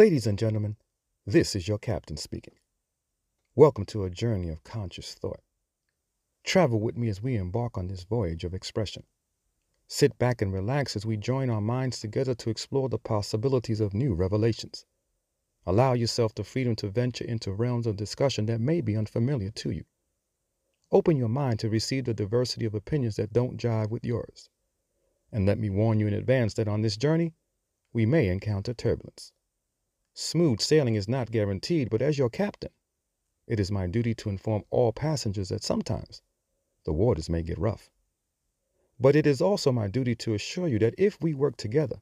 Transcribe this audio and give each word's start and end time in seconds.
Ladies 0.00 0.26
and 0.26 0.38
gentlemen, 0.38 0.78
this 1.26 1.54
is 1.54 1.68
your 1.68 1.76
captain 1.76 2.16
speaking. 2.16 2.54
Welcome 3.54 3.84
to 3.84 4.04
a 4.04 4.08
journey 4.08 4.48
of 4.48 4.64
conscious 4.64 5.12
thought. 5.12 5.42
Travel 6.42 6.80
with 6.80 6.96
me 6.96 7.10
as 7.10 7.22
we 7.22 7.36
embark 7.36 7.76
on 7.76 7.86
this 7.86 8.04
voyage 8.04 8.42
of 8.42 8.54
expression. 8.54 9.02
Sit 9.88 10.18
back 10.18 10.40
and 10.40 10.54
relax 10.54 10.96
as 10.96 11.04
we 11.04 11.18
join 11.18 11.50
our 11.50 11.60
minds 11.60 12.00
together 12.00 12.34
to 12.36 12.48
explore 12.48 12.88
the 12.88 12.98
possibilities 12.98 13.78
of 13.78 13.92
new 13.92 14.14
revelations. 14.14 14.86
Allow 15.66 15.92
yourself 15.92 16.34
the 16.34 16.44
freedom 16.44 16.74
to 16.76 16.88
venture 16.88 17.26
into 17.26 17.52
realms 17.52 17.86
of 17.86 17.98
discussion 17.98 18.46
that 18.46 18.58
may 18.58 18.80
be 18.80 18.96
unfamiliar 18.96 19.50
to 19.50 19.70
you. 19.70 19.84
Open 20.90 21.18
your 21.18 21.28
mind 21.28 21.58
to 21.58 21.68
receive 21.68 22.06
the 22.06 22.14
diversity 22.14 22.64
of 22.64 22.74
opinions 22.74 23.16
that 23.16 23.34
don't 23.34 23.58
jive 23.58 23.90
with 23.90 24.06
yours. 24.06 24.48
And 25.30 25.44
let 25.44 25.58
me 25.58 25.68
warn 25.68 26.00
you 26.00 26.06
in 26.06 26.14
advance 26.14 26.54
that 26.54 26.68
on 26.68 26.80
this 26.80 26.96
journey, 26.96 27.34
we 27.92 28.06
may 28.06 28.28
encounter 28.28 28.72
turbulence. 28.72 29.34
Smooth 30.14 30.60
sailing 30.60 30.96
is 30.96 31.08
not 31.08 31.30
guaranteed, 31.30 31.90
but 31.90 32.02
as 32.02 32.18
your 32.18 32.28
captain, 32.28 32.72
it 33.46 33.58
is 33.58 33.70
my 33.70 33.86
duty 33.86 34.14
to 34.14 34.28
inform 34.28 34.64
all 34.70 34.92
passengers 34.92 35.48
that 35.48 35.64
sometimes 35.64 36.22
the 36.84 36.92
waters 36.92 37.28
may 37.28 37.42
get 37.42 37.58
rough. 37.58 37.90
But 38.98 39.16
it 39.16 39.26
is 39.26 39.40
also 39.40 39.72
my 39.72 39.88
duty 39.88 40.14
to 40.16 40.34
assure 40.34 40.68
you 40.68 40.78
that 40.80 40.94
if 40.98 41.20
we 41.20 41.32
work 41.32 41.56
together, 41.56 42.00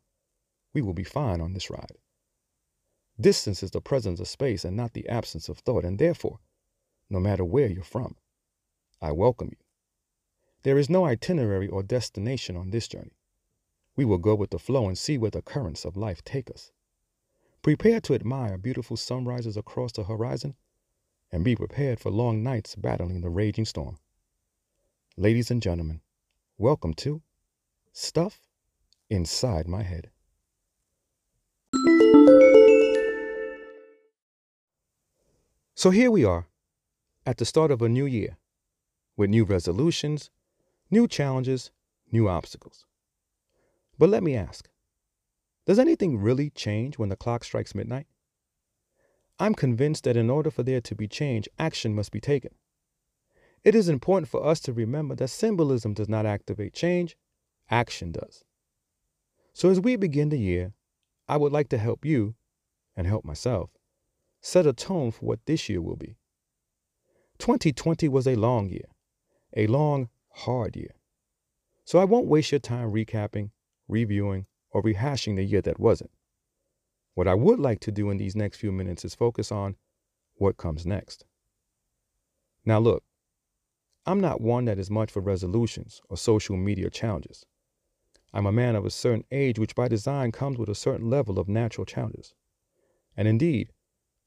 we 0.74 0.82
will 0.82 0.94
be 0.94 1.04
fine 1.04 1.40
on 1.40 1.52
this 1.52 1.70
ride. 1.70 1.98
Distance 3.20 3.62
is 3.62 3.70
the 3.70 3.80
presence 3.80 4.20
of 4.20 4.28
space 4.28 4.64
and 4.64 4.76
not 4.76 4.92
the 4.92 5.08
absence 5.08 5.48
of 5.48 5.58
thought, 5.58 5.84
and 5.84 5.98
therefore, 5.98 6.40
no 7.10 7.20
matter 7.20 7.44
where 7.44 7.68
you're 7.68 7.82
from, 7.82 8.16
I 9.00 9.12
welcome 9.12 9.48
you. 9.52 9.64
There 10.62 10.78
is 10.78 10.90
no 10.90 11.04
itinerary 11.04 11.68
or 11.68 11.82
destination 11.82 12.56
on 12.56 12.70
this 12.70 12.88
journey. 12.88 13.16
We 13.96 14.04
will 14.04 14.18
go 14.18 14.34
with 14.34 14.50
the 14.50 14.58
flow 14.58 14.86
and 14.86 14.98
see 14.98 15.18
where 15.18 15.30
the 15.30 15.42
currents 15.42 15.84
of 15.84 15.96
life 15.96 16.22
take 16.24 16.50
us. 16.50 16.72
Prepare 17.60 18.00
to 18.00 18.14
admire 18.14 18.56
beautiful 18.56 18.96
sunrises 18.96 19.56
across 19.56 19.90
the 19.90 20.04
horizon 20.04 20.54
and 21.32 21.44
be 21.44 21.56
prepared 21.56 21.98
for 21.98 22.10
long 22.10 22.40
nights 22.42 22.76
battling 22.76 23.20
the 23.20 23.28
raging 23.28 23.64
storm. 23.64 23.98
Ladies 25.16 25.50
and 25.50 25.60
gentlemen, 25.60 26.00
welcome 26.56 26.94
to 26.94 27.20
Stuff 27.92 28.40
Inside 29.10 29.66
My 29.66 29.82
Head. 29.82 30.10
So 35.74 35.90
here 35.90 36.12
we 36.12 36.24
are 36.24 36.46
at 37.26 37.38
the 37.38 37.44
start 37.44 37.72
of 37.72 37.82
a 37.82 37.88
new 37.88 38.06
year 38.06 38.36
with 39.16 39.30
new 39.30 39.44
resolutions, 39.44 40.30
new 40.92 41.08
challenges, 41.08 41.72
new 42.12 42.28
obstacles. 42.28 42.86
But 43.98 44.10
let 44.10 44.22
me 44.22 44.36
ask 44.36 44.68
does 45.68 45.78
anything 45.78 46.16
really 46.16 46.48
change 46.48 46.96
when 46.96 47.10
the 47.10 47.16
clock 47.16 47.44
strikes 47.44 47.74
midnight? 47.74 48.06
I'm 49.38 49.54
convinced 49.54 50.04
that 50.04 50.16
in 50.16 50.30
order 50.30 50.50
for 50.50 50.62
there 50.62 50.80
to 50.80 50.94
be 50.94 51.06
change, 51.06 51.46
action 51.58 51.94
must 51.94 52.10
be 52.10 52.22
taken. 52.22 52.52
It 53.64 53.74
is 53.74 53.90
important 53.90 54.30
for 54.30 54.46
us 54.46 54.60
to 54.60 54.72
remember 54.72 55.14
that 55.16 55.28
symbolism 55.28 55.92
does 55.92 56.08
not 56.08 56.24
activate 56.24 56.72
change, 56.72 57.18
action 57.68 58.12
does. 58.12 58.44
So 59.52 59.68
as 59.68 59.78
we 59.78 59.96
begin 59.96 60.30
the 60.30 60.38
year, 60.38 60.72
I 61.28 61.36
would 61.36 61.52
like 61.52 61.68
to 61.68 61.76
help 61.76 62.02
you, 62.02 62.34
and 62.96 63.06
help 63.06 63.26
myself, 63.26 63.68
set 64.40 64.66
a 64.66 64.72
tone 64.72 65.10
for 65.10 65.26
what 65.26 65.44
this 65.44 65.68
year 65.68 65.82
will 65.82 65.96
be. 65.96 66.16
2020 67.40 68.08
was 68.08 68.26
a 68.26 68.36
long 68.36 68.70
year, 68.70 68.88
a 69.54 69.66
long, 69.66 70.08
hard 70.30 70.76
year. 70.76 70.94
So 71.84 71.98
I 71.98 72.04
won't 72.04 72.26
waste 72.26 72.52
your 72.52 72.58
time 72.58 72.90
recapping, 72.90 73.50
reviewing, 73.86 74.46
or 74.70 74.82
rehashing 74.82 75.36
the 75.36 75.44
year 75.44 75.62
that 75.62 75.80
wasn't. 75.80 76.10
What 77.14 77.28
I 77.28 77.34
would 77.34 77.58
like 77.58 77.80
to 77.80 77.92
do 77.92 78.10
in 78.10 78.16
these 78.16 78.36
next 78.36 78.58
few 78.58 78.70
minutes 78.70 79.04
is 79.04 79.14
focus 79.14 79.50
on 79.50 79.76
what 80.34 80.56
comes 80.56 80.86
next. 80.86 81.24
Now, 82.64 82.78
look, 82.78 83.02
I'm 84.06 84.20
not 84.20 84.40
one 84.40 84.66
that 84.66 84.78
is 84.78 84.90
much 84.90 85.10
for 85.10 85.20
resolutions 85.20 86.00
or 86.08 86.16
social 86.16 86.56
media 86.56 86.90
challenges. 86.90 87.44
I'm 88.32 88.46
a 88.46 88.52
man 88.52 88.76
of 88.76 88.84
a 88.84 88.90
certain 88.90 89.24
age, 89.30 89.58
which 89.58 89.74
by 89.74 89.88
design 89.88 90.32
comes 90.32 90.58
with 90.58 90.68
a 90.68 90.74
certain 90.74 91.08
level 91.10 91.38
of 91.38 91.48
natural 91.48 91.84
challenges. 91.84 92.34
And 93.16 93.26
indeed, 93.26 93.72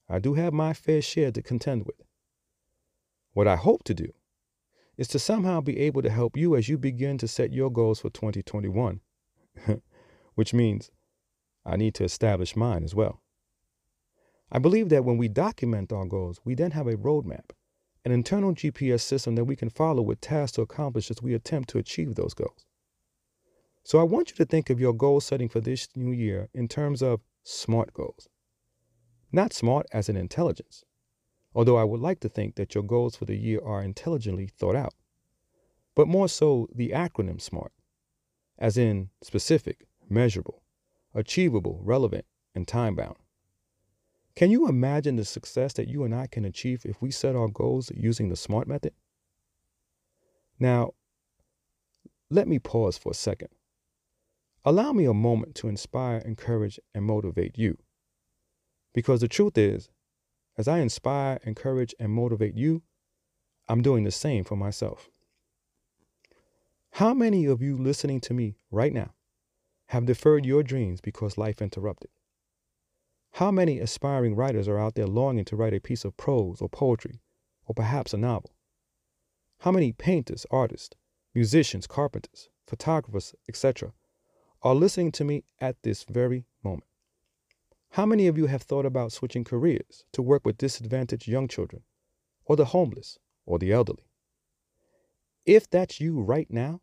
I 0.08 0.18
do 0.18 0.34
have 0.34 0.52
my 0.52 0.74
fair 0.74 1.00
share 1.00 1.32
to 1.32 1.42
contend 1.42 1.86
with. 1.86 2.02
What 3.32 3.48
I 3.48 3.56
hope 3.56 3.84
to 3.84 3.94
do 3.94 4.12
is 4.96 5.08
to 5.08 5.18
somehow 5.18 5.60
be 5.60 5.78
able 5.78 6.02
to 6.02 6.10
help 6.10 6.36
you 6.36 6.54
as 6.56 6.68
you 6.68 6.76
begin 6.76 7.16
to 7.18 7.28
set 7.28 7.52
your 7.52 7.70
goals 7.70 8.00
for 8.00 8.10
2021 8.10 9.00
which 10.34 10.54
means 10.54 10.90
I 11.64 11.76
need 11.76 11.94
to 11.94 12.04
establish 12.04 12.56
mine 12.56 12.84
as 12.84 12.94
well. 12.94 13.22
I 14.50 14.58
believe 14.58 14.88
that 14.90 15.04
when 15.04 15.16
we 15.16 15.28
document 15.28 15.92
our 15.92 16.04
goals, 16.04 16.40
we 16.44 16.54
then 16.54 16.72
have 16.72 16.86
a 16.86 16.96
roadmap, 16.96 17.50
an 18.04 18.12
internal 18.12 18.52
GPS 18.52 19.00
system 19.00 19.34
that 19.36 19.44
we 19.44 19.56
can 19.56 19.70
follow 19.70 20.02
with 20.02 20.20
tasks 20.20 20.56
to 20.56 20.62
accomplish 20.62 21.10
as 21.10 21.22
we 21.22 21.34
attempt 21.34 21.70
to 21.70 21.78
achieve 21.78 22.14
those 22.14 22.34
goals. 22.34 22.66
So 23.84 23.98
I 23.98 24.04
want 24.04 24.30
you 24.30 24.36
to 24.36 24.44
think 24.44 24.70
of 24.70 24.78
your 24.78 24.92
goal 24.92 25.20
setting 25.20 25.48
for 25.48 25.60
this 25.60 25.88
new 25.96 26.12
year 26.12 26.48
in 26.52 26.68
terms 26.68 27.02
of 27.02 27.20
SMART 27.44 27.92
goals. 27.94 28.28
Not 29.32 29.52
smart 29.52 29.86
as 29.92 30.08
in 30.08 30.16
intelligence, 30.16 30.84
although 31.54 31.78
I 31.78 31.84
would 31.84 32.00
like 32.00 32.20
to 32.20 32.28
think 32.28 32.56
that 32.56 32.74
your 32.74 32.84
goals 32.84 33.16
for 33.16 33.24
the 33.24 33.36
year 33.36 33.60
are 33.64 33.82
intelligently 33.82 34.46
thought 34.46 34.76
out, 34.76 34.94
but 35.94 36.06
more 36.06 36.28
so 36.28 36.68
the 36.74 36.90
acronym 36.90 37.40
SMART, 37.40 37.72
as 38.58 38.76
in 38.76 39.10
specific, 39.22 39.86
measurable, 40.12 40.62
achievable, 41.14 41.80
relevant, 41.82 42.26
and 42.54 42.68
time 42.68 42.94
bound. 42.94 43.16
Can 44.34 44.50
you 44.50 44.68
imagine 44.68 45.16
the 45.16 45.24
success 45.24 45.72
that 45.74 45.88
you 45.88 46.04
and 46.04 46.14
I 46.14 46.26
can 46.26 46.44
achieve 46.44 46.84
if 46.84 47.02
we 47.02 47.10
set 47.10 47.36
our 47.36 47.48
goals 47.48 47.90
using 47.94 48.28
the 48.28 48.36
SMART 48.36 48.66
method? 48.66 48.92
Now, 50.58 50.92
let 52.30 52.48
me 52.48 52.58
pause 52.58 52.96
for 52.96 53.10
a 53.10 53.14
second. 53.14 53.48
Allow 54.64 54.92
me 54.92 55.04
a 55.04 55.12
moment 55.12 55.54
to 55.56 55.68
inspire, 55.68 56.18
encourage, 56.18 56.78
and 56.94 57.04
motivate 57.04 57.58
you. 57.58 57.76
Because 58.94 59.20
the 59.20 59.28
truth 59.28 59.58
is, 59.58 59.90
as 60.56 60.68
I 60.68 60.78
inspire, 60.78 61.40
encourage, 61.44 61.94
and 61.98 62.12
motivate 62.12 62.54
you, 62.54 62.82
I'm 63.68 63.82
doing 63.82 64.04
the 64.04 64.10
same 64.10 64.44
for 64.44 64.56
myself. 64.56 65.10
How 66.92 67.12
many 67.12 67.46
of 67.46 67.60
you 67.60 67.76
listening 67.76 68.20
to 68.22 68.34
me 68.34 68.56
right 68.70 68.92
now 68.92 69.14
have 69.92 70.06
deferred 70.06 70.46
your 70.46 70.62
dreams 70.62 71.02
because 71.02 71.36
life 71.36 71.60
interrupted? 71.60 72.10
How 73.32 73.50
many 73.50 73.78
aspiring 73.78 74.34
writers 74.34 74.66
are 74.66 74.78
out 74.78 74.94
there 74.94 75.06
longing 75.06 75.44
to 75.44 75.56
write 75.56 75.74
a 75.74 75.80
piece 75.80 76.06
of 76.06 76.16
prose 76.16 76.62
or 76.62 76.70
poetry, 76.70 77.20
or 77.66 77.74
perhaps 77.74 78.14
a 78.14 78.16
novel? 78.16 78.54
How 79.58 79.70
many 79.70 79.92
painters, 79.92 80.46
artists, 80.50 80.96
musicians, 81.34 81.86
carpenters, 81.86 82.48
photographers, 82.66 83.34
etc., 83.46 83.92
are 84.62 84.74
listening 84.74 85.12
to 85.12 85.24
me 85.24 85.44
at 85.60 85.82
this 85.82 86.04
very 86.04 86.46
moment? 86.64 86.88
How 87.90 88.06
many 88.06 88.26
of 88.28 88.38
you 88.38 88.46
have 88.46 88.62
thought 88.62 88.86
about 88.86 89.12
switching 89.12 89.44
careers 89.44 90.06
to 90.12 90.22
work 90.22 90.46
with 90.46 90.56
disadvantaged 90.56 91.28
young 91.28 91.48
children, 91.48 91.82
or 92.46 92.56
the 92.56 92.64
homeless, 92.64 93.18
or 93.44 93.58
the 93.58 93.72
elderly? 93.72 94.08
If 95.44 95.68
that's 95.68 96.00
you 96.00 96.18
right 96.18 96.50
now, 96.50 96.80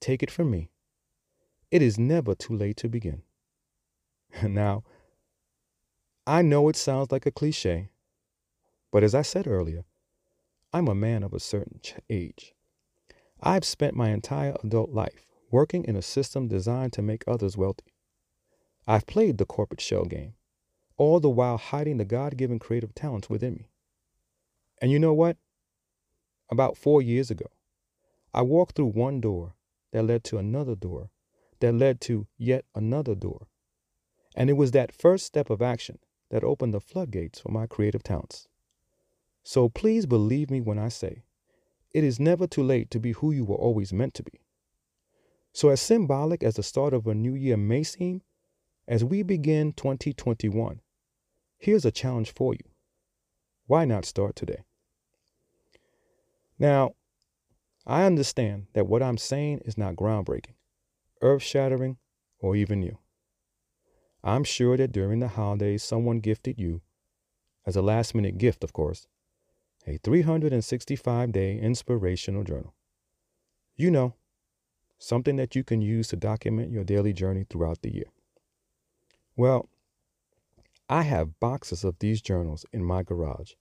take 0.00 0.24
it 0.24 0.32
from 0.32 0.50
me. 0.50 0.72
It 1.70 1.82
is 1.82 1.98
never 1.98 2.34
too 2.34 2.56
late 2.56 2.78
to 2.78 2.88
begin. 2.88 3.22
now, 4.42 4.84
I 6.26 6.42
know 6.42 6.68
it 6.68 6.76
sounds 6.76 7.12
like 7.12 7.26
a 7.26 7.30
cliche, 7.30 7.90
but 8.90 9.02
as 9.02 9.14
I 9.14 9.22
said 9.22 9.46
earlier, 9.46 9.84
I'm 10.72 10.88
a 10.88 10.94
man 10.94 11.22
of 11.22 11.32
a 11.32 11.40
certain 11.40 11.80
age. 12.08 12.54
I've 13.40 13.64
spent 13.64 13.94
my 13.94 14.10
entire 14.10 14.56
adult 14.64 14.90
life 14.90 15.26
working 15.50 15.84
in 15.84 15.96
a 15.96 16.02
system 16.02 16.48
designed 16.48 16.92
to 16.94 17.02
make 17.02 17.24
others 17.26 17.56
wealthy. 17.56 17.94
I've 18.86 19.06
played 19.06 19.38
the 19.38 19.46
corporate 19.46 19.80
shell 19.80 20.04
game, 20.04 20.34
all 20.96 21.20
the 21.20 21.30
while 21.30 21.58
hiding 21.58 21.98
the 21.98 22.04
God 22.04 22.36
given 22.36 22.58
creative 22.58 22.94
talents 22.94 23.28
within 23.30 23.54
me. 23.54 23.70
And 24.80 24.90
you 24.90 24.98
know 24.98 25.14
what? 25.14 25.36
About 26.50 26.78
four 26.78 27.02
years 27.02 27.30
ago, 27.30 27.46
I 28.32 28.42
walked 28.42 28.76
through 28.76 28.86
one 28.86 29.20
door 29.20 29.54
that 29.92 30.04
led 30.04 30.24
to 30.24 30.38
another 30.38 30.74
door 30.74 31.10
that 31.60 31.74
led 31.74 32.00
to 32.02 32.26
yet 32.36 32.64
another 32.74 33.14
door. 33.14 33.46
And 34.34 34.48
it 34.50 34.54
was 34.54 34.70
that 34.72 34.94
first 34.94 35.26
step 35.26 35.50
of 35.50 35.62
action 35.62 35.98
that 36.30 36.44
opened 36.44 36.74
the 36.74 36.80
floodgates 36.80 37.40
for 37.40 37.50
my 37.50 37.66
creative 37.66 38.02
talents. 38.02 38.48
So 39.42 39.68
please 39.68 40.06
believe 40.06 40.50
me 40.50 40.60
when 40.60 40.78
I 40.78 40.88
say 40.88 41.22
it 41.92 42.04
is 42.04 42.20
never 42.20 42.46
too 42.46 42.62
late 42.62 42.90
to 42.90 43.00
be 43.00 43.12
who 43.12 43.32
you 43.32 43.44
were 43.44 43.56
always 43.56 43.92
meant 43.92 44.14
to 44.14 44.22
be. 44.22 44.40
So, 45.52 45.70
as 45.70 45.80
symbolic 45.80 46.42
as 46.42 46.56
the 46.56 46.62
start 46.62 46.92
of 46.92 47.06
a 47.06 47.14
new 47.14 47.34
year 47.34 47.56
may 47.56 47.82
seem, 47.82 48.22
as 48.86 49.02
we 49.02 49.22
begin 49.22 49.72
2021, 49.72 50.80
here's 51.56 51.84
a 51.84 51.90
challenge 51.90 52.32
for 52.32 52.52
you. 52.52 52.70
Why 53.66 53.84
not 53.84 54.04
start 54.04 54.36
today? 54.36 54.62
Now, 56.58 56.92
I 57.86 58.04
understand 58.04 58.66
that 58.74 58.86
what 58.86 59.02
I'm 59.02 59.18
saying 59.18 59.62
is 59.64 59.78
not 59.78 59.96
groundbreaking 59.96 60.54
earth 61.22 61.42
shattering, 61.42 61.98
or 62.40 62.56
even 62.56 62.82
you. 62.82 62.98
I'm 64.22 64.44
sure 64.44 64.76
that 64.76 64.92
during 64.92 65.20
the 65.20 65.28
holidays, 65.28 65.82
someone 65.82 66.20
gifted 66.20 66.58
you, 66.58 66.82
as 67.66 67.76
a 67.76 67.82
last 67.82 68.14
minute 68.14 68.38
gift, 68.38 68.64
of 68.64 68.72
course, 68.72 69.06
a 69.86 69.98
365 69.98 71.32
day 71.32 71.58
inspirational 71.58 72.44
journal. 72.44 72.74
You 73.76 73.90
know, 73.90 74.14
something 74.98 75.36
that 75.36 75.54
you 75.54 75.62
can 75.62 75.80
use 75.80 76.08
to 76.08 76.16
document 76.16 76.72
your 76.72 76.84
daily 76.84 77.12
journey 77.12 77.44
throughout 77.48 77.82
the 77.82 77.94
year. 77.94 78.10
Well, 79.36 79.68
I 80.88 81.02
have 81.02 81.38
boxes 81.38 81.84
of 81.84 81.98
these 81.98 82.20
journals 82.20 82.66
in 82.72 82.82
my 82.82 83.02
garage. 83.02 83.52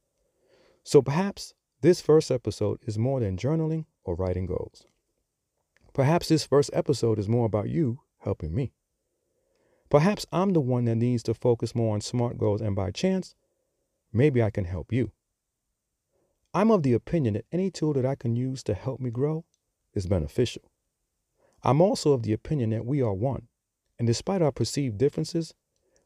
So 0.83 1.01
perhaps 1.01 1.53
this 1.81 2.01
first 2.01 2.31
episode 2.31 2.79
is 2.83 2.97
more 2.97 3.19
than 3.19 3.37
journaling 3.37 3.85
or 4.03 4.15
writing 4.15 4.45
goals. 4.45 4.85
Perhaps 5.97 6.27
this 6.27 6.45
first 6.45 6.69
episode 6.73 7.17
is 7.17 7.27
more 7.27 7.47
about 7.47 7.69
you 7.69 8.01
helping 8.19 8.53
me. 8.53 8.71
Perhaps 9.89 10.27
I'm 10.31 10.53
the 10.53 10.61
one 10.61 10.85
that 10.85 10.93
needs 10.93 11.23
to 11.23 11.33
focus 11.33 11.73
more 11.73 11.95
on 11.95 12.01
SMART 12.01 12.37
goals, 12.37 12.61
and 12.61 12.75
by 12.75 12.91
chance, 12.91 13.33
maybe 14.13 14.43
I 14.43 14.51
can 14.51 14.65
help 14.65 14.93
you. 14.93 15.11
I'm 16.53 16.69
of 16.69 16.83
the 16.83 16.93
opinion 16.93 17.33
that 17.33 17.47
any 17.51 17.71
tool 17.71 17.93
that 17.93 18.05
I 18.05 18.13
can 18.13 18.35
use 18.35 18.61
to 18.65 18.75
help 18.75 18.99
me 18.99 19.09
grow 19.09 19.43
is 19.95 20.05
beneficial. 20.05 20.69
I'm 21.63 21.81
also 21.81 22.13
of 22.13 22.21
the 22.21 22.33
opinion 22.33 22.69
that 22.69 22.85
we 22.85 23.01
are 23.01 23.15
one, 23.15 23.47
and 23.97 24.07
despite 24.07 24.43
our 24.43 24.51
perceived 24.51 24.99
differences, 24.99 25.55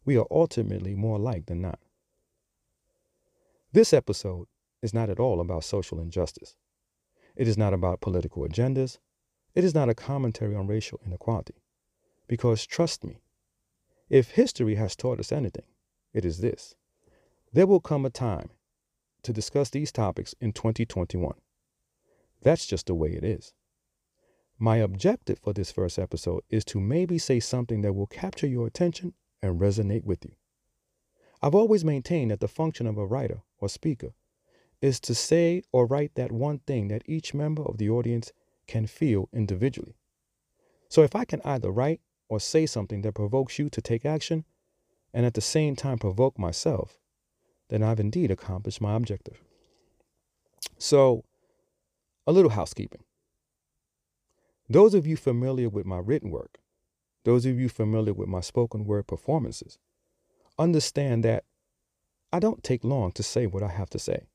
we 0.06 0.16
are 0.16 0.28
ultimately 0.32 0.96
more 0.96 1.18
alike 1.18 1.48
than 1.48 1.60
not. 1.60 1.80
This 3.74 3.92
episode 3.92 4.48
is 4.82 4.94
not 4.94 5.10
at 5.10 5.20
all 5.20 5.42
about 5.42 5.66
social 5.66 6.00
injustice. 6.00 6.56
It 7.36 7.50
is 7.50 7.58
not 7.58 7.74
about 7.74 8.00
political 8.00 8.48
agendas. 8.48 8.98
It 9.54 9.64
is 9.64 9.76
not 9.76 9.90
a 9.90 9.96
commentary 9.96 10.56
on 10.56 10.68
racial 10.68 11.00
inequality. 11.06 11.56
Because 12.28 12.66
trust 12.66 13.04
me, 13.04 13.22
if 14.10 14.32
history 14.32 14.76
has 14.76 14.96
taught 14.96 15.20
us 15.20 15.32
anything, 15.32 15.66
it 16.14 16.26
is 16.26 16.40
this. 16.40 16.76
There 17.54 17.68
will 17.68 17.82
come 17.82 18.06
a 18.06 18.10
time 18.10 18.50
to 19.24 19.34
discuss 19.34 19.70
these 19.70 19.92
topics 19.92 20.34
in 20.40 20.54
2021. 20.54 21.34
That's 22.42 22.66
just 22.66 22.88
the 22.88 22.96
way 22.96 23.12
it 23.12 23.24
is. 23.24 23.54
My 24.58 24.78
objective 24.78 25.40
for 25.40 25.54
this 25.54 25.72
first 25.72 26.00
episode 26.00 26.44
is 26.50 26.64
to 26.66 26.80
maybe 26.80 27.18
say 27.18 27.40
something 27.40 27.82
that 27.82 27.94
will 27.94 28.08
capture 28.08 28.48
your 28.48 28.68
attention 28.68 29.14
and 29.42 29.60
resonate 29.60 30.06
with 30.06 30.24
you. 30.24 30.34
I've 31.42 31.56
always 31.56 31.84
maintained 31.84 32.32
that 32.32 32.40
the 32.40 32.48
function 32.48 32.86
of 32.86 32.98
a 32.98 33.06
writer 33.06 33.42
or 33.58 33.70
speaker 33.70 34.14
is 34.82 35.00
to 35.02 35.16
say 35.16 35.64
or 35.72 35.86
write 35.86 36.16
that 36.16 36.32
one 36.32 36.60
thing 36.60 36.88
that 36.90 37.04
each 37.06 37.34
member 37.34 37.64
of 37.64 37.78
the 37.78 37.90
audience 37.90 38.32
can 38.72 38.88
feel 38.88 39.30
individually. 39.34 39.96
So 40.90 41.04
if 41.04 41.16
I 41.16 41.26
can 41.26 41.42
either 41.44 41.70
write 41.72 42.02
or 42.30 42.40
say 42.40 42.66
something 42.66 43.02
that 43.02 43.14
provokes 43.14 43.60
you 43.60 43.70
to 43.70 43.82
take 43.82 44.06
action 44.06 44.46
and 45.14 45.26
at 45.26 45.34
the 45.34 45.42
same 45.42 45.76
time 45.76 45.98
provoke 45.98 46.40
myself, 46.40 47.00
then 47.70 47.84
I've 47.84 48.00
indeed 48.00 48.32
accomplished 48.32 48.82
my 48.82 48.96
objective. 48.96 49.42
So, 50.78 51.24
a 52.26 52.32
little 52.32 52.52
housekeeping. 52.52 53.04
Those 54.70 54.94
of 54.94 55.06
you 55.06 55.18
familiar 55.18 55.70
with 55.70 55.86
my 55.86 55.98
written 55.98 56.32
work 56.32 56.62
those 57.24 57.46
of 57.46 57.60
you 57.60 57.70
familiar 57.70 58.14
with 58.14 58.28
my 58.28 58.42
spoken 58.42 58.86
word 58.86 59.08
performances 59.08 59.78
understand 60.58 61.24
that 61.24 61.44
I 62.34 62.40
don't 62.40 62.64
take 62.64 62.84
long 62.84 63.12
to 63.14 63.24
say 63.24 63.46
what 63.46 63.64
I 63.64 63.68
have 63.68 63.90
to 63.92 64.00
say. 64.00 64.28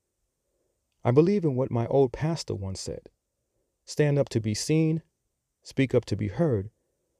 I 1.03 1.11
believe 1.11 1.43
in 1.43 1.55
what 1.55 1.71
my 1.71 1.87
old 1.87 2.11
pastor 2.13 2.55
once 2.55 2.79
said 2.79 3.09
stand 3.87 4.19
up 4.19 4.27
to 4.27 4.41
be 4.41 4.53
seen, 4.53 5.01
speak 5.63 5.95
up 5.95 6.03
to 6.05 6.17
be 6.17 6.27
heard, 6.27 6.69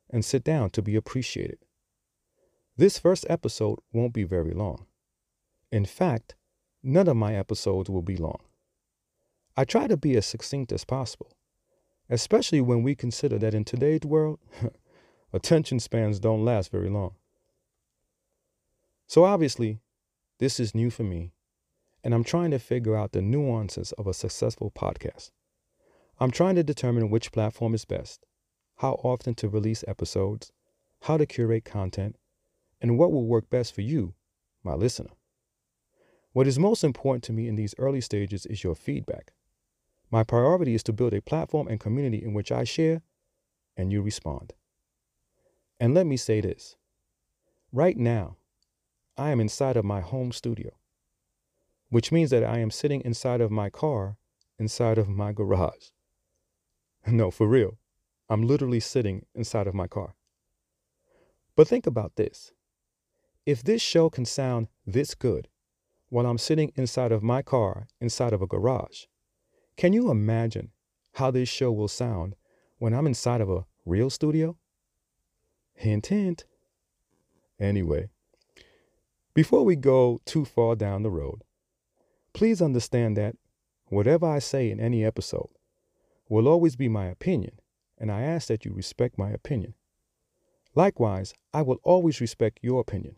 and 0.09 0.23
sit 0.23 0.43
down 0.43 0.69
to 0.71 0.81
be 0.81 0.95
appreciated. 0.97 1.57
This 2.75 2.99
first 2.99 3.25
episode 3.29 3.79
won't 3.93 4.13
be 4.13 4.25
very 4.25 4.51
long. 4.51 4.85
In 5.71 5.85
fact, 5.85 6.35
none 6.83 7.07
of 7.07 7.15
my 7.15 7.35
episodes 7.35 7.89
will 7.89 8.01
be 8.01 8.17
long. 8.17 8.39
I 9.55 9.63
try 9.63 9.87
to 9.87 9.97
be 9.97 10.17
as 10.17 10.25
succinct 10.25 10.71
as 10.73 10.83
possible, 10.83 11.31
especially 12.09 12.61
when 12.61 12.83
we 12.83 12.95
consider 12.95 13.39
that 13.39 13.53
in 13.53 13.63
today's 13.63 14.01
world, 14.05 14.39
attention 15.33 15.79
spans 15.79 16.19
don't 16.19 16.45
last 16.45 16.69
very 16.69 16.89
long. 16.89 17.15
So 19.07 19.23
obviously, 19.23 19.79
this 20.39 20.59
is 20.59 20.75
new 20.75 20.89
for 20.89 21.03
me, 21.03 21.31
and 22.03 22.13
I'm 22.13 22.25
trying 22.25 22.51
to 22.51 22.59
figure 22.59 22.95
out 22.95 23.13
the 23.13 23.21
nuances 23.21 23.93
of 23.93 24.05
a 24.05 24.13
successful 24.13 24.69
podcast. 24.69 25.31
I'm 26.19 26.31
trying 26.31 26.55
to 26.55 26.63
determine 26.63 27.11
which 27.11 27.31
platform 27.31 27.75
is 27.75 27.85
best, 27.85 28.25
how 28.77 28.93
often 29.03 29.35
to 29.35 29.49
release 29.49 29.83
episodes, 29.87 30.51
how 31.01 31.17
to 31.17 31.27
curate 31.27 31.63
content, 31.63 32.15
and 32.81 32.97
what 32.97 33.11
will 33.11 33.27
work 33.27 33.51
best 33.51 33.75
for 33.75 33.81
you, 33.81 34.15
my 34.63 34.73
listener. 34.73 35.11
What 36.33 36.47
is 36.47 36.57
most 36.57 36.83
important 36.83 37.23
to 37.25 37.33
me 37.33 37.47
in 37.47 37.55
these 37.55 37.75
early 37.77 38.01
stages 38.01 38.47
is 38.47 38.63
your 38.63 38.73
feedback. 38.73 39.31
My 40.09 40.23
priority 40.23 40.73
is 40.73 40.83
to 40.83 40.93
build 40.93 41.13
a 41.13 41.21
platform 41.21 41.67
and 41.67 41.79
community 41.79 42.23
in 42.23 42.33
which 42.33 42.51
I 42.51 42.63
share 42.63 43.03
and 43.75 43.91
you 43.91 44.01
respond. 44.01 44.53
And 45.79 45.93
let 45.93 46.07
me 46.07 46.17
say 46.17 46.41
this 46.41 46.77
right 47.71 47.97
now, 47.97 48.37
I 49.17 49.29
am 49.29 49.39
inside 49.39 49.77
of 49.77 49.85
my 49.85 50.01
home 50.01 50.31
studio, 50.31 50.71
which 51.89 52.11
means 52.11 52.31
that 52.31 52.43
I 52.43 52.57
am 52.57 52.71
sitting 52.71 53.01
inside 53.01 53.41
of 53.41 53.51
my 53.51 53.69
car, 53.69 54.17
inside 54.57 54.97
of 54.97 55.07
my 55.07 55.31
garage. 55.31 55.89
No, 57.11 57.31
for 57.31 57.47
real, 57.47 57.77
I'm 58.29 58.43
literally 58.43 58.81
sitting 58.81 59.25
inside 59.33 59.65
of 59.65 59.73
my 59.73 59.87
car. 59.87 60.15
But 61.55 61.67
think 61.67 61.87
about 61.87 62.17
this 62.17 62.51
if 63.45 63.63
this 63.63 63.81
show 63.81 64.09
can 64.09 64.25
sound 64.25 64.67
this 64.85 65.15
good 65.15 65.47
while 66.09 66.25
I'm 66.25 66.37
sitting 66.37 66.73
inside 66.75 67.13
of 67.13 67.23
my 67.23 67.41
car, 67.41 67.87
inside 68.01 68.33
of 68.33 68.41
a 68.41 68.47
garage, 68.47 69.05
can 69.77 69.93
you 69.93 70.11
imagine 70.11 70.71
how 71.13 71.31
this 71.31 71.47
show 71.47 71.71
will 71.71 71.87
sound 71.87 72.35
when 72.77 72.93
I'm 72.93 73.07
inside 73.07 73.39
of 73.39 73.49
a 73.49 73.65
real 73.85 74.09
studio? 74.09 74.57
Hint, 75.75 76.07
hint. 76.07 76.43
Anyway, 77.57 78.09
before 79.33 79.63
we 79.63 79.77
go 79.77 80.19
too 80.25 80.43
far 80.43 80.75
down 80.75 81.03
the 81.03 81.09
road, 81.09 81.41
please 82.33 82.61
understand 82.61 83.15
that 83.15 83.37
whatever 83.85 84.25
I 84.25 84.39
say 84.39 84.69
in 84.69 84.81
any 84.81 85.05
episode 85.05 85.56
will 86.29 86.47
always 86.47 86.75
be 86.75 86.89
my 86.89 87.05
opinion, 87.05 87.59
and 87.97 88.11
I 88.11 88.21
ask 88.21 88.47
that 88.47 88.65
you 88.65 88.73
respect 88.73 89.17
my 89.17 89.29
opinion. 89.29 89.73
Likewise, 90.75 91.33
I 91.53 91.61
will 91.61 91.79
always 91.83 92.21
respect 92.21 92.59
your 92.61 92.81
opinion. 92.81 93.15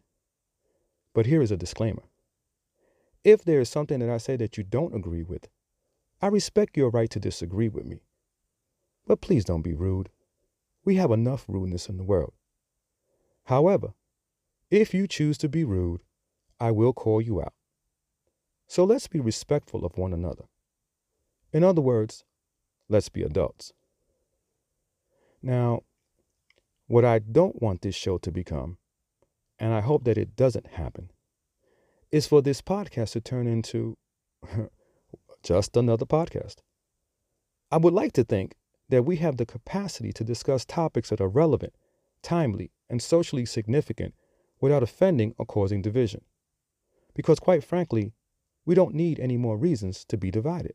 But 1.14 1.26
here 1.26 1.42
is 1.42 1.52
a 1.52 1.58
disclaimer. 1.58 2.04
If 3.24 3.44
there 3.44 3.60
is 3.60 3.70
something 3.70 4.00
that 4.00 4.10
I 4.10 4.18
say 4.18 4.38
that 4.38 4.58
you 4.58 4.64
don't 4.64 4.96
agree 4.96 5.24
with, 5.24 5.50
I 6.22 6.28
respect 6.28 6.78
your 6.78 6.90
right 6.90 7.10
to 7.10 7.20
disagree 7.20 7.68
with 7.68 7.86
me. 7.86 8.04
But 9.06 9.22
please 9.22 9.44
don't 9.44 9.62
be 9.62 9.74
rude. 9.74 10.10
We 10.86 10.96
have 10.96 11.12
enough 11.12 11.46
rudeness 11.48 11.90
in 11.90 11.98
the 11.98 12.04
world. 12.04 12.34
However, 13.46 13.94
if 14.70 14.94
you 14.94 15.08
choose 15.08 15.38
to 15.40 15.50
be 15.50 15.64
rude, 15.64 16.02
I 16.60 16.72
will 16.72 16.94
call 16.94 17.20
you 17.20 17.42
out. 17.42 17.54
So 18.68 18.84
let's 18.84 19.08
be 19.08 19.20
respectful 19.20 19.84
of 19.84 19.98
one 19.98 20.14
another. 20.14 20.46
In 21.52 21.64
other 21.64 21.82
words, 21.82 22.24
let's 22.90 23.10
be 23.10 23.24
adults. 23.24 23.72
Now, 25.42 25.82
what 26.88 27.06
I 27.06 27.20
don't 27.20 27.62
want 27.62 27.82
this 27.82 27.96
show 27.96 28.18
to 28.18 28.32
become, 28.32 28.78
and 29.60 29.74
I 29.74 29.82
hope 29.82 30.04
that 30.04 30.18
it 30.18 30.36
doesn't 30.36 30.68
happen, 30.68 31.12
is 32.12 32.28
for 32.28 32.42
this 32.42 32.62
podcast 32.62 33.12
to 33.12 33.22
turn 33.22 33.48
into 33.48 33.98
just 35.44 35.78
another 35.78 36.06
podcast. 36.06 36.56
I 37.72 37.78
would 37.78 37.94
like 37.94 38.14
to 38.14 38.24
think 38.24 38.56
that 38.90 39.04
we 39.04 39.18
have 39.18 39.38
the 39.38 39.46
capacity 39.46 40.12
to 40.14 40.24
discuss 40.24 40.66
topics 40.66 41.10
that 41.10 41.22
are 41.22 41.30
relevant, 41.30 41.74
timely, 42.24 42.72
and 42.90 43.02
socially 43.02 43.46
significant 43.46 44.16
without 44.60 44.84
offending 44.84 45.36
or 45.38 45.46
causing 45.46 45.82
division. 45.82 46.22
Because, 47.14 47.40
quite 47.40 47.64
frankly, 47.64 48.14
we 48.66 48.76
don't 48.76 48.96
need 48.96 49.20
any 49.20 49.38
more 49.38 49.58
reasons 49.58 50.04
to 50.06 50.18
be 50.18 50.32
divided. 50.32 50.74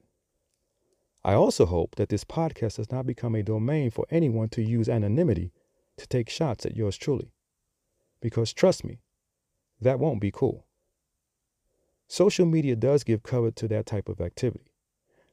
I 1.24 1.32
also 1.32 1.64
hope 1.64 1.94
that 1.96 2.10
this 2.10 2.24
podcast 2.24 2.76
does 2.76 2.90
not 2.90 3.06
become 3.06 3.34
a 3.34 3.42
domain 3.42 3.90
for 3.90 4.06
anyone 4.10 4.50
to 4.50 4.62
use 4.62 4.88
anonymity 4.88 5.52
to 5.96 6.06
take 6.06 6.28
shots 6.28 6.66
at 6.66 6.76
yours 6.76 6.98
truly. 6.98 7.32
Because 8.20 8.52
trust 8.52 8.84
me, 8.84 9.00
that 9.80 9.98
won't 9.98 10.20
be 10.20 10.30
cool. 10.30 10.66
Social 12.08 12.44
media 12.44 12.76
does 12.76 13.04
give 13.04 13.22
cover 13.22 13.50
to 13.52 13.68
that 13.68 13.86
type 13.86 14.08
of 14.08 14.20
activity, 14.20 14.72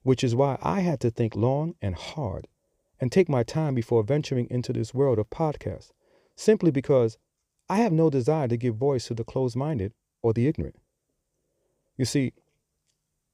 which 0.03 0.23
is 0.23 0.33
why 0.33 0.57
I 0.61 0.79
had 0.79 1.01
to 1.01 1.11
think 1.11 1.35
long 1.35 1.75
and 1.81 1.95
hard 1.95 2.47
and 2.99 3.11
take 3.11 3.27
my 3.27 3.43
time 3.43 3.75
before 3.75 4.03
venturing 4.03 4.47
into 4.49 4.71
this 4.71 4.93
world 4.93 5.19
of 5.19 5.29
podcasts 5.29 5.91
simply 6.35 6.71
because 6.71 7.17
I 7.67 7.77
have 7.77 7.91
no 7.91 8.09
desire 8.09 8.47
to 8.47 8.57
give 8.57 8.75
voice 8.75 9.07
to 9.07 9.13
the 9.13 9.23
closed 9.23 9.55
minded 9.55 9.93
or 10.21 10.33
the 10.33 10.47
ignorant. 10.47 10.77
You 11.97 12.05
see, 12.05 12.33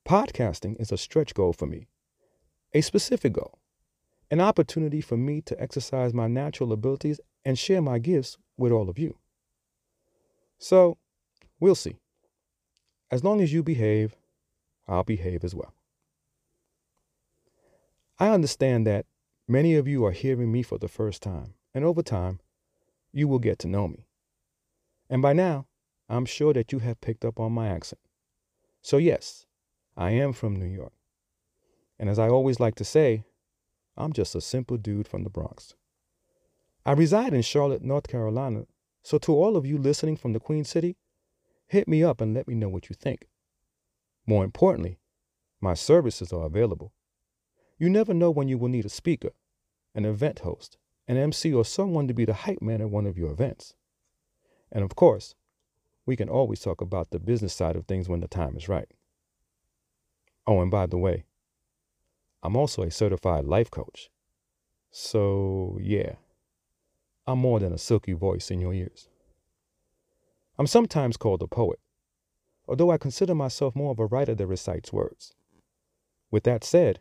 podcasting 0.07 0.79
is 0.79 0.91
a 0.91 0.97
stretch 0.97 1.33
goal 1.33 1.53
for 1.53 1.65
me, 1.67 1.87
a 2.77 2.81
specific 2.81 3.33
goal, 3.33 3.57
an 4.29 4.39
opportunity 4.39 5.01
for 5.01 5.17
me 5.17 5.41
to 5.41 5.59
exercise 5.59 6.13
my 6.13 6.27
natural 6.27 6.71
abilities 6.71 7.19
and 7.43 7.57
share 7.57 7.81
my 7.81 7.97
gifts 7.97 8.37
with 8.55 8.71
all 8.71 8.87
of 8.87 8.99
you. 8.99 9.17
So, 10.59 10.99
we'll 11.59 11.73
see. 11.73 11.95
As 13.09 13.23
long 13.23 13.41
as 13.41 13.51
you 13.51 13.63
behave, 13.63 14.15
I'll 14.87 15.03
behave 15.03 15.43
as 15.43 15.55
well. 15.55 15.73
I 18.19 18.29
understand 18.29 18.85
that 18.85 19.07
many 19.47 19.73
of 19.73 19.87
you 19.87 20.05
are 20.05 20.11
hearing 20.11 20.51
me 20.51 20.61
for 20.61 20.77
the 20.77 20.87
first 20.87 21.23
time, 21.23 21.55
and 21.73 21.83
over 21.83 22.03
time, 22.03 22.39
you 23.11 23.27
will 23.27 23.39
get 23.39 23.57
to 23.59 23.67
know 23.67 23.87
me. 23.87 24.05
And 25.09 25.23
by 25.23 25.33
now, 25.33 25.65
I'm 26.09 26.25
sure 26.25 26.53
that 26.53 26.71
you 26.71 26.77
have 26.79 27.01
picked 27.01 27.25
up 27.25 27.39
on 27.39 27.53
my 27.53 27.69
accent. 27.69 28.01
So, 28.83 28.97
yes, 28.97 29.47
I 29.95 30.11
am 30.11 30.31
from 30.31 30.55
New 30.55 30.67
York. 30.67 30.93
And 31.99 32.09
as 32.09 32.19
I 32.19 32.29
always 32.29 32.59
like 32.59 32.75
to 32.75 32.85
say, 32.85 33.23
I'm 33.95 34.13
just 34.13 34.35
a 34.35 34.41
simple 34.41 34.77
dude 34.77 35.07
from 35.07 35.23
the 35.23 35.29
Bronx. 35.29 35.73
I 36.85 36.93
reside 36.93 37.33
in 37.33 37.41
Charlotte, 37.41 37.83
North 37.83 38.07
Carolina, 38.07 38.65
so 39.03 39.17
to 39.19 39.33
all 39.33 39.57
of 39.57 39.65
you 39.65 39.77
listening 39.77 40.17
from 40.17 40.33
the 40.33 40.39
Queen 40.39 40.63
City, 40.63 40.97
hit 41.67 41.87
me 41.87 42.03
up 42.03 42.21
and 42.21 42.33
let 42.33 42.47
me 42.47 42.55
know 42.55 42.69
what 42.69 42.89
you 42.89 42.95
think. 42.95 43.27
More 44.25 44.43
importantly, 44.43 44.99
my 45.59 45.73
services 45.73 46.31
are 46.31 46.45
available. 46.45 46.93
You 47.77 47.89
never 47.89 48.13
know 48.13 48.31
when 48.31 48.47
you 48.47 48.57
will 48.57 48.69
need 48.69 48.85
a 48.85 48.89
speaker, 48.89 49.31
an 49.95 50.05
event 50.05 50.39
host, 50.39 50.77
an 51.07 51.17
MC, 51.17 51.53
or 51.53 51.65
someone 51.65 52.07
to 52.07 52.13
be 52.13 52.25
the 52.25 52.33
hype 52.33 52.61
man 52.61 52.81
at 52.81 52.89
one 52.89 53.05
of 53.05 53.17
your 53.17 53.31
events. 53.31 53.73
And 54.71 54.83
of 54.83 54.95
course, 54.95 55.35
we 56.05 56.15
can 56.15 56.29
always 56.29 56.59
talk 56.59 56.81
about 56.81 57.11
the 57.11 57.19
business 57.19 57.53
side 57.53 57.75
of 57.75 57.85
things 57.85 58.09
when 58.09 58.19
the 58.19 58.27
time 58.27 58.55
is 58.55 58.69
right. 58.69 58.87
Oh, 60.45 60.61
and 60.61 60.71
by 60.71 60.85
the 60.85 60.97
way, 60.97 61.25
I'm 62.43 62.55
also 62.55 62.83
a 62.83 62.91
certified 62.91 63.45
life 63.45 63.71
coach. 63.71 64.09
So, 64.91 65.77
yeah, 65.81 66.15
I'm 67.25 67.39
more 67.39 67.59
than 67.59 67.73
a 67.73 67.77
silky 67.77 68.13
voice 68.13 68.49
in 68.49 68.59
your 68.59 68.73
ears. 68.73 69.09
I'm 70.57 70.67
sometimes 70.67 71.17
called 71.17 71.43
a 71.43 71.47
poet, 71.47 71.79
although 72.67 72.89
I 72.89 72.97
consider 72.97 73.35
myself 73.35 73.75
more 73.75 73.91
of 73.91 73.99
a 73.99 74.05
writer 74.05 74.33
that 74.33 74.47
recites 74.47 74.93
words. 74.93 75.33
With 76.31 76.43
that 76.43 76.63
said, 76.63 76.99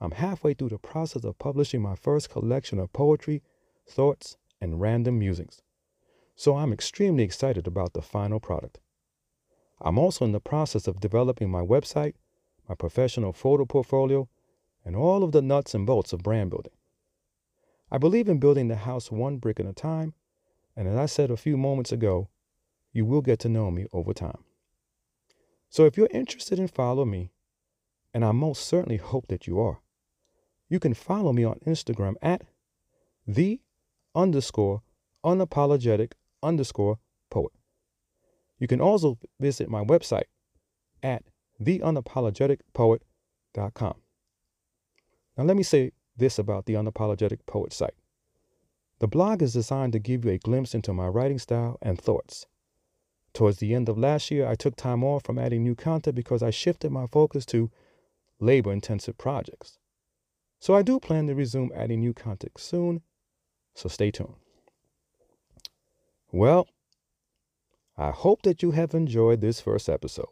I'm 0.00 0.12
halfway 0.12 0.54
through 0.54 0.70
the 0.70 0.78
process 0.78 1.24
of 1.24 1.38
publishing 1.38 1.82
my 1.82 1.94
first 1.94 2.30
collection 2.30 2.78
of 2.78 2.92
poetry, 2.92 3.42
thoughts, 3.86 4.36
and 4.60 4.80
random 4.80 5.18
musings, 5.18 5.62
so 6.34 6.56
I'm 6.56 6.72
extremely 6.72 7.22
excited 7.22 7.66
about 7.66 7.92
the 7.92 8.02
final 8.02 8.40
product. 8.40 8.80
I'm 9.80 9.98
also 9.98 10.24
in 10.24 10.32
the 10.32 10.40
process 10.40 10.86
of 10.86 11.00
developing 11.00 11.50
my 11.50 11.60
website, 11.60 12.14
my 12.68 12.74
professional 12.74 13.32
photo 13.32 13.64
portfolio, 13.66 14.28
and 14.84 14.96
all 14.96 15.22
of 15.22 15.32
the 15.32 15.42
nuts 15.42 15.74
and 15.74 15.86
bolts 15.86 16.12
of 16.12 16.22
brand 16.22 16.50
building. 16.50 16.72
I 17.90 17.98
believe 17.98 18.28
in 18.28 18.38
building 18.38 18.68
the 18.68 18.76
house 18.76 19.10
one 19.10 19.38
brick 19.38 19.60
at 19.60 19.66
a 19.66 19.72
time, 19.72 20.14
and 20.76 20.88
as 20.88 20.96
I 20.96 21.06
said 21.06 21.30
a 21.30 21.36
few 21.36 21.56
moments 21.56 21.92
ago, 21.92 22.28
you 22.92 23.04
will 23.04 23.20
get 23.20 23.38
to 23.40 23.48
know 23.48 23.70
me 23.70 23.86
over 23.92 24.12
time. 24.12 24.44
So 25.68 25.84
if 25.84 25.96
you're 25.96 26.08
interested 26.10 26.58
in 26.58 26.66
follow 26.68 27.04
me, 27.04 27.30
and 28.12 28.24
I 28.24 28.32
most 28.32 28.66
certainly 28.66 28.96
hope 28.96 29.28
that 29.28 29.46
you 29.46 29.60
are, 29.60 29.80
you 30.68 30.80
can 30.80 30.94
follow 30.94 31.32
me 31.32 31.44
on 31.44 31.60
Instagram 31.66 32.14
at 32.22 32.42
the 33.26 33.60
underscore 34.14 34.82
unapologetic 35.24 36.12
underscore 36.42 36.98
poet. 37.28 37.52
You 38.58 38.66
can 38.66 38.80
also 38.80 39.18
visit 39.38 39.68
my 39.68 39.84
website 39.84 40.24
at 41.02 41.24
theunapologeticpoet.com. 41.62 43.94
Now, 45.36 45.44
let 45.44 45.56
me 45.56 45.62
say 45.62 45.92
this 46.16 46.38
about 46.38 46.66
the 46.66 46.74
Unapologetic 46.74 47.46
Poet 47.46 47.72
site. 47.72 47.94
The 48.98 49.08
blog 49.08 49.42
is 49.42 49.54
designed 49.54 49.94
to 49.94 49.98
give 49.98 50.24
you 50.24 50.32
a 50.32 50.38
glimpse 50.38 50.74
into 50.74 50.92
my 50.92 51.06
writing 51.06 51.38
style 51.38 51.78
and 51.80 51.98
thoughts. 51.98 52.46
Towards 53.32 53.58
the 53.58 53.74
end 53.74 53.88
of 53.88 53.96
last 53.96 54.30
year, 54.30 54.46
I 54.46 54.54
took 54.54 54.76
time 54.76 55.02
off 55.02 55.24
from 55.24 55.38
adding 55.38 55.62
new 55.62 55.74
content 55.74 56.16
because 56.16 56.42
I 56.42 56.50
shifted 56.50 56.90
my 56.90 57.06
focus 57.06 57.46
to 57.46 57.70
labor 58.40 58.72
intensive 58.72 59.16
projects. 59.16 59.78
So 60.58 60.74
I 60.74 60.82
do 60.82 61.00
plan 61.00 61.26
to 61.28 61.34
resume 61.34 61.72
adding 61.74 62.00
new 62.00 62.12
content 62.12 62.58
soon, 62.58 63.02
so 63.74 63.88
stay 63.88 64.10
tuned. 64.10 64.34
Well, 66.32 66.68
I 67.96 68.10
hope 68.10 68.42
that 68.42 68.62
you 68.62 68.72
have 68.72 68.94
enjoyed 68.94 69.40
this 69.40 69.60
first 69.60 69.88
episode 69.88 70.28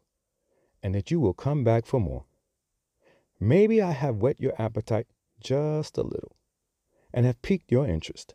and 0.82 0.94
that 0.94 1.10
you 1.10 1.20
will 1.20 1.34
come 1.34 1.64
back 1.64 1.86
for 1.86 2.00
more. 2.00 2.24
Maybe 3.40 3.80
I 3.80 3.92
have 3.92 4.16
whet 4.16 4.40
your 4.40 4.54
appetite 4.60 5.06
just 5.40 5.96
a 5.96 6.02
little 6.02 6.36
and 7.12 7.24
have 7.24 7.40
piqued 7.42 7.70
your 7.70 7.86
interest. 7.86 8.34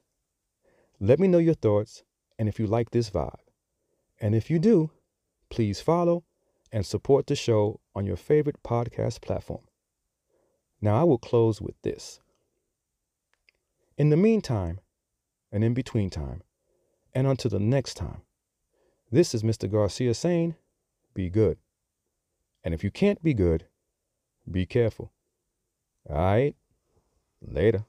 Let 1.00 1.19
me 1.19 1.27
know 1.27 1.38
your 1.38 1.53
thoughts 1.53 2.03
and 2.39 2.48
if 2.48 2.60
you 2.60 2.67
like 2.67 2.91
this 2.91 3.10
vibe. 3.10 3.39
And 4.19 4.33
if 4.33 4.50
you 4.50 4.60
do, 4.60 4.91
please 5.50 5.81
follow 5.81 6.24
and 6.72 6.86
support 6.86 7.27
the 7.27 7.36
show 7.36 7.79
on 7.93 8.05
your 8.05 8.15
favorite 8.15 8.63
podcast 8.63 9.22
platform. 9.22 9.62
Now, 10.81 11.00
I 11.00 11.03
will 11.03 11.17
close 11.17 11.62
with 11.62 11.75
this. 11.83 12.19
In 13.98 14.10
the 14.10 14.17
meantime, 14.17 14.79
and 15.51 15.63
in 15.63 15.74
between 15.74 16.10
time, 16.10 16.41
and 17.13 17.27
until 17.27 17.51
the 17.51 17.60
next 17.60 17.93
time, 17.93 18.22
this 19.12 19.36
is 19.36 19.43
Mr. 19.43 19.72
Garcia 19.72 20.13
saying, 20.13 20.55
be 21.13 21.29
good. 21.29 21.57
And 22.63 22.74
if 22.74 22.83
you 22.83 22.89
can't 22.89 23.22
be 23.22 23.36
good, 23.36 23.65
be 24.50 24.65
careful. 24.65 25.12
All 26.09 26.15
right? 26.17 26.55
Later. 27.41 27.85